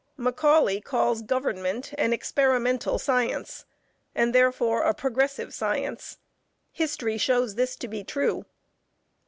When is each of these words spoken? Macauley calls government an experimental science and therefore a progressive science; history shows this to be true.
Macauley 0.17 0.83
calls 0.83 1.21
government 1.21 1.93
an 1.95 2.11
experimental 2.11 2.97
science 2.97 3.65
and 4.15 4.33
therefore 4.33 4.81
a 4.81 4.95
progressive 4.95 5.53
science; 5.53 6.17
history 6.71 7.19
shows 7.19 7.53
this 7.53 7.75
to 7.75 7.87
be 7.87 8.03
true. 8.03 8.47